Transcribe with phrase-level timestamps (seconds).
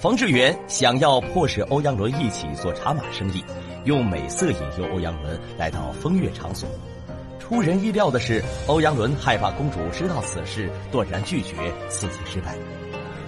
[0.00, 3.44] 冯志远想要迫使欧阳伦一起做茶马生意，
[3.84, 6.68] 用美色引诱欧阳伦来到风月场所。
[7.40, 11.56] 出人意料的是，欧阳伦害怕公主知道此事，断然拒绝，
[11.88, 12.54] 自己失败。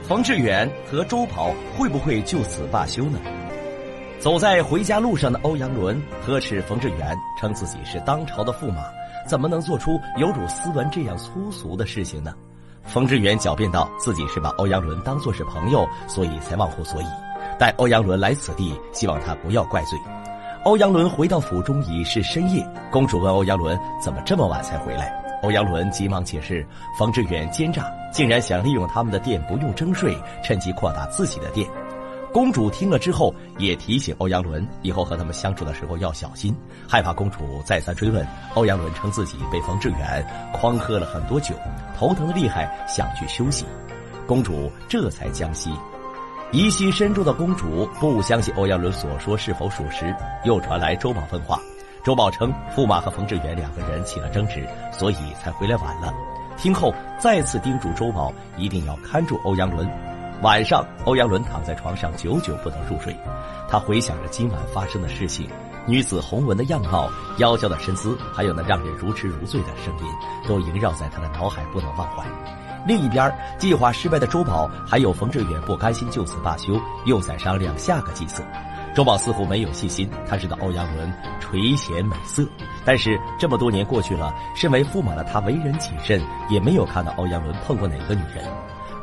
[0.05, 3.19] 冯志远和周宝会不会就此罢休呢？
[4.21, 8.85] 走在回家路上的欧阳伦呵斥冯志远，称自己是当朝的驸马，
[9.27, 12.33] 怎么能做出有辱斯文这样粗俗的事情呢？
[12.85, 17.07] 冯志远狡辩道：“自己是把欧阳伦当作是朋友，所以才忘乎所以。
[17.59, 19.99] 待欧阳伦来此地，希望他不要怪罪。”
[20.65, 25.11] 欧阳伦回到府中已是深夜，公主问欧阳伦怎么这么晚才回来。
[25.43, 26.67] 欧阳伦急忙解释，
[26.99, 31.67] 冯志远奸诈，竟然想利用他们的店不用征税，趁机扩大自己的店。
[32.33, 36.55] 公主听了之后，也提醒欧阳伦以后和他们相处的时候要小心，
[36.89, 38.25] 害怕公主再三追问。
[38.55, 41.57] 欧阳伦称自己被冯志远诓喝了很多酒，
[41.99, 43.65] 头疼的厉害，想去休息。
[44.29, 45.73] 公主这才将息。
[46.53, 51.59] 疑心深重的公主不相信欧阳伦所说是否属实，又传来周宝问话。
[52.05, 56.15] 周宝称驸马和冯志远两个人起了争执，所以才回来晚了。
[56.57, 59.89] 听后再次叮嘱周宝一定要看住欧阳伦。
[60.43, 63.15] 晚上，欧阳伦躺在床上，久久不能入睡。
[63.69, 65.47] 他回想着今晚发生的事情，
[65.87, 70.05] 女子红纹的样貌、妖娇的身姿，还有那让人如痴如醉的声音，
[70.49, 72.25] 都萦绕在他的脑海，不能忘怀。
[72.87, 78.43] 另一边，计划失败的周宝还有冯志远不甘心就此罢休，又在商量下个计策。
[78.95, 82.43] 周宝似乎没有信心，他知道欧阳伦垂涎美色，
[82.83, 88.43] 但是这么多年过去了，身为驸马的他为人谨慎，也没有看到欧阳伦碰过哪个女人。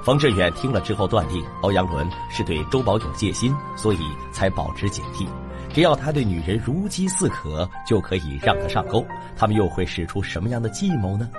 [0.07, 3.99] 冯志远听了之后，断定欧阳伦是对周宝有戒心，所以
[4.31, 5.27] 才保持警惕。
[5.73, 9.05] 只要他对女人如饥似渴，就可以让他上钩。
[9.35, 11.29] 他们又会使出什么样的计谋呢？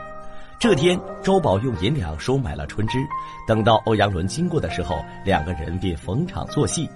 [0.59, 2.99] 这天，周宝用银两收买了春枝。
[3.47, 6.87] 等到欧阳伦经过的时候，两个人便逢场作戏。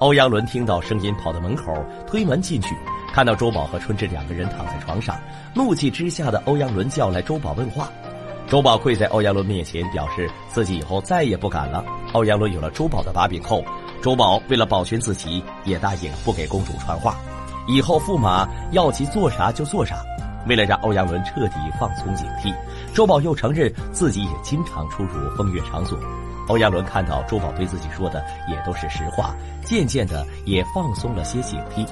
[0.00, 1.72] 欧阳伦听到声音，跑到门口
[2.06, 2.76] 推门进去，
[3.14, 5.18] 看到周宝和春枝两个人躺在床上，
[5.54, 7.88] 怒气之下的欧阳伦叫来周宝问话。
[8.54, 11.84] 周宝跪在欧阳伦面前，表示自己以后再也不敢了。
[12.12, 13.64] 欧阳伦有了周宝的把柄后，
[14.00, 17.16] 周宝为了保全自己，也答应不给公主传话，
[17.66, 19.96] 以后驸马要其做啥就做啥。
[20.46, 22.54] 为了让欧阳伦彻底放松警惕，
[22.94, 25.98] 周宝又承认自己也经常出入风月场所。
[26.46, 29.34] 欧阳伦看到周宝对自己说的也都是实话，
[29.64, 31.84] 渐渐的也放松了些警惕。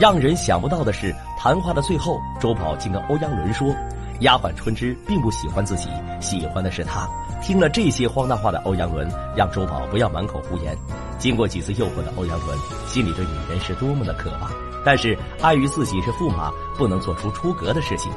[0.00, 3.72] 让人想不到的是，谈话的最后，周宝竟跟欧阳伦说。
[4.20, 5.88] 丫鬟春枝并不喜欢自己，
[6.20, 7.08] 喜欢的是他。
[7.42, 10.76] 听了这些荒诞话的欧阳伦，让周宝不要满口胡言。
[11.18, 14.50] 经过几次诱惑的欧阳伦，心里对女人是多么的渴望，
[14.84, 18.10] 但是碍于自己是驸马，不能做出出格的事情。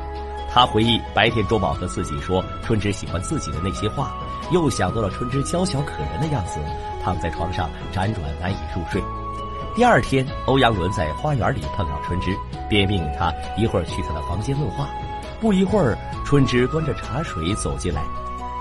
[0.51, 4.13] 他回忆白天周宝和自己说春枝喜欢自己的那些话，
[4.51, 6.59] 又想到了春枝娇小可人的样子，
[7.03, 9.03] 躺在床上辗转难以入睡。
[9.75, 12.35] 第二天，欧阳伦在花园里碰到春枝，
[12.67, 14.89] 便命令他一会儿去他的房间问话。
[15.39, 18.03] 不一会儿，春枝端着茶水走进来，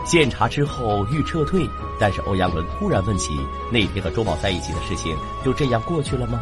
[0.05, 1.69] 献茶之后欲撤退，
[1.99, 3.39] 但是欧阳伦突然问起
[3.71, 6.41] 那天和周宝在一起的事情，就这样过去了吗？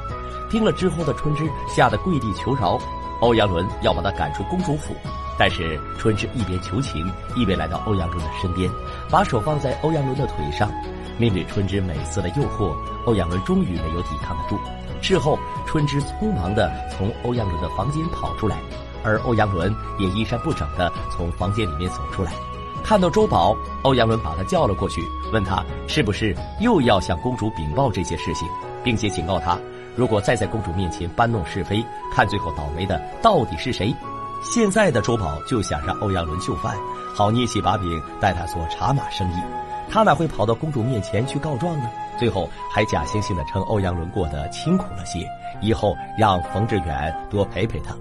[0.51, 2.79] 听了之后的春枝吓得跪地求饶，
[3.21, 4.95] 欧阳伦要把他赶出公主府，
[5.39, 8.71] 但是春枝一边求情，一边来到欧阳伦的身边，
[9.11, 10.71] 把手放在欧阳伦的腿上，
[11.19, 12.77] 面对春枝美色的诱惑，
[13.07, 14.59] 欧阳伦终于没有抵抗得住。
[15.01, 18.59] 事后，春枝匆忙地从欧阳伦的房间跑出来。
[19.07, 22.33] 而欧阳伦也衣衫不整地从房间里面走出来，
[22.83, 25.01] 看到周宝，欧阳伦把他叫了过去，
[25.33, 28.49] 问他是不是又要向公主禀报这些事情，
[28.83, 29.57] 并且警告他，
[29.95, 33.95] 如果再在公主面前搬弄是非，看最后倒霉的到底是谁。
[34.43, 36.77] 现在的周宝就想让欧阳伦就范，
[37.15, 39.37] 好捏起把柄带他做茶马生意，
[39.89, 41.89] 他哪会跑到公主面前去告状呢？
[42.19, 45.27] 最后还假惺惺地称欧阳伦过得清苦了些，
[45.61, 47.95] 以后让冯志远多陪陪他。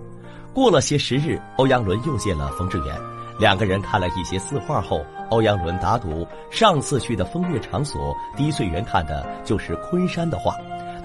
[0.55, 2.97] 过了些时日，欧阳伦又见了冯志远，
[3.37, 10.55] 两个人看了一些字画后，欧阳伦打赌上次去的风月场所滴翠园看的就是昆山的画，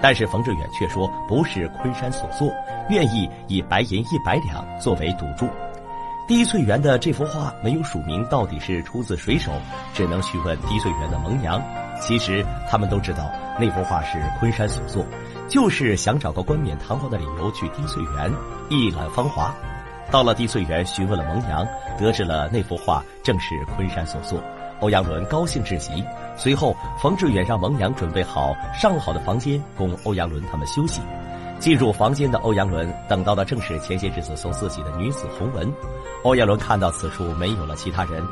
[0.01, 2.49] 但是冯志远却说不是昆山所作，
[2.89, 5.45] 愿意以白银一百两作为赌注。
[6.29, 9.51] 滴翠园的这幅画没有署名到底是出自谁手，
[9.93, 11.61] 只能询问滴翠园的萌娘。
[12.01, 15.05] 其实他们都知道那幅画是昆山所作。
[15.47, 18.33] 就是想找个冠冕堂皇的理由去滴翠园
[18.69, 19.53] 一览芳华。
[20.09, 21.67] 到了滴翠园，询问了蒙娘，
[21.97, 24.41] 得知了那幅画正是昆山所作。
[24.79, 26.03] 欧阳伦高兴至极。
[26.37, 31.01] 随后，冯志远让蒙娘准备好上好的房间供欧阳伦他们休息。
[31.59, 35.71] 进入房间的欧阳伦等到的正是前些日子送自己的女子洪文。
[36.23, 38.25] 欧阳伦看到此处没有了其他人，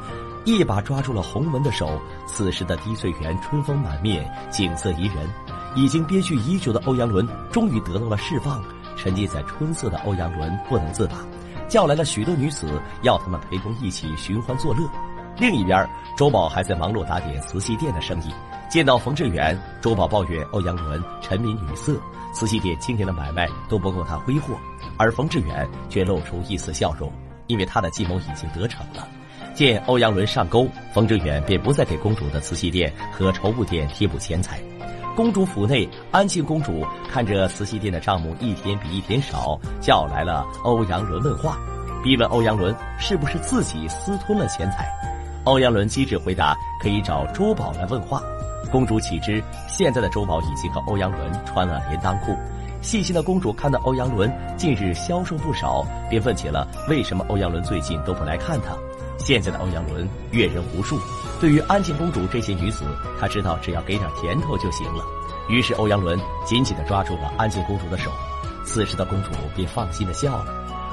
[0.46, 2.00] 一把抓住了洪文的手。
[2.26, 5.30] 此时的滴翠园春风满面，景色宜人。
[5.76, 8.64] 已经憋屈已久的欧阳伦终于得到了释放。
[8.98, 11.18] 沉浸在春色的欧阳伦不能自拔，
[11.70, 14.82] 叫来了许多女子，要他们陪同一起寻欢作乐。
[15.38, 15.88] 另一边，
[16.18, 18.34] 周宝还在忙碌打点瓷器店的生意。
[18.70, 21.96] 见到冯志远，周宝抱怨欧阳伦沉迷女色，
[22.34, 24.56] 瓷器店今年的买卖都不够他挥霍，
[24.98, 27.10] 而冯志远却露出一丝笑容，
[27.48, 29.08] 因为他的计谋已经得逞了。
[29.60, 34.58] 见欧阳伦上钩，冯志远便不再给公主的瓷器店和绸布店贴补钱财。
[35.18, 41.58] 公主府内，安庆公主看着瓷器店的账目一天比一天少，叫来了欧阳伦问话，
[42.02, 44.88] 逼问欧阳伦是不是自己私吞了钱财。
[45.44, 48.24] 欧阳伦机智回答：“可以找周宝来问话。”
[48.72, 52.34] 公主岂知现在的周宝已经和欧阳伦穿了连裆裤。
[52.82, 58.74] 细心的公主看到欧阳伦近日消瘦不少，便问起了为什么欧阳伦最近都不来看她。
[59.20, 61.00] 现在的欧阳伦阅人无数，
[61.40, 62.84] 对于安静公主这些女子，
[63.20, 65.04] 他知道只要给点甜头就行了。
[65.48, 68.10] 于是欧阳伦紧紧地抓住了安静公主的手，
[68.66, 70.46] 此时的公主便放心地笑了。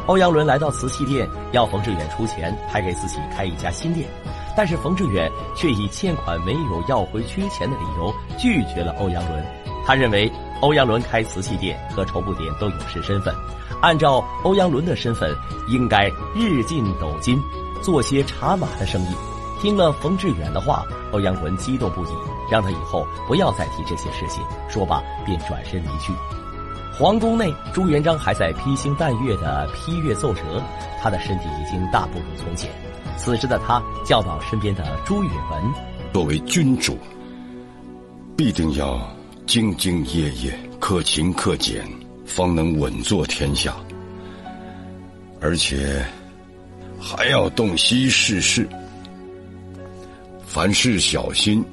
[0.07, 4.09] 欧阳伦来到瓷器店，要冯志远出钱，还给自己开一家新店，
[4.57, 9.45] 但是冯志远却以欠款没有要回缺钱的理由拒绝了欧阳伦。
[9.85, 10.31] 他认为
[10.61, 13.35] 欧阳伦开瓷器店和绸布店都有失身份，
[13.81, 15.35] 按照欧阳伦的身份，
[15.69, 17.41] 应该日进斗金。
[17.83, 19.09] 做些茶马的生意，
[19.61, 22.09] 听了冯志远的话，欧阳文激动不已，
[22.51, 24.43] 让他以后不要再提这些事情。
[24.69, 26.13] 说罢，便转身离去。
[26.99, 30.63] 皇宫内，朱元璋还在披星戴月的批阅奏折，
[31.03, 32.71] 他的身体已经大不如从前。
[33.17, 35.63] 此时的他教导身边的朱允文
[36.13, 36.99] ：“作为君主，
[38.37, 38.99] 必定要
[39.47, 41.87] 兢兢业业、克勤克俭，
[42.25, 43.75] 方能稳坐天下。
[45.41, 46.05] 而且。”
[47.09, 48.69] 还要洞悉世事，
[50.45, 51.65] 凡事小心。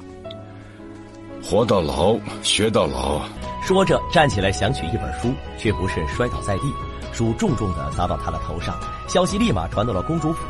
[1.42, 3.20] 活到老，学到老。
[3.64, 6.72] 说着，站起来想取一本书，却不慎摔倒在地，
[7.12, 8.78] 书重重的砸到他的头上。
[9.08, 10.44] 消息立马传到了公主府，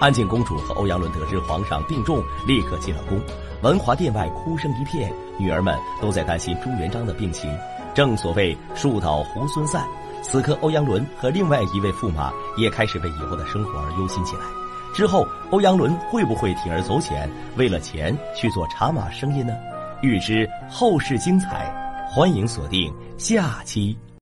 [0.00, 3.20] 安庆公主和欧阳伦得知皇上病重，立刻进了宫。
[3.60, 7.54] 文华殿外哭声一片，女儿们都在担心朱元璋的病情。
[7.92, 9.86] 正所谓树倒猢狲散。
[10.22, 14.42] 此刻，欧阳伦和另外一位驸马也开始为以后的生活而忧心起来。
[14.92, 19.54] 之后，欧阳伦会不会铤而走险，为了钱去做茶马生意呢？
[20.02, 21.72] 预知后事精彩，
[22.10, 23.96] 欢迎锁定下期。